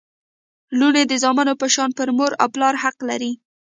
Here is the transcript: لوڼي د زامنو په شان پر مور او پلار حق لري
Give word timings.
لوڼي 0.79 1.03
د 1.07 1.13
زامنو 1.23 1.53
په 1.61 1.67
شان 1.73 1.89
پر 1.97 2.09
مور 2.17 2.31
او 2.41 2.47
پلار 2.53 2.73
حق 2.83 2.97
لري 3.09 3.31